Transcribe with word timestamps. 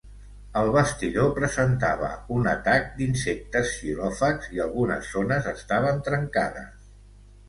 El 0.59 0.69
bastidor 0.75 1.27
presentava 1.33 2.07
un 2.37 2.47
atac 2.53 2.87
d'insectes 3.01 3.69
xilòfags 3.73 4.49
i 4.55 4.63
algunes 4.65 5.11
zones 5.17 5.51
estaven 5.53 6.01
trencades. 6.09 6.89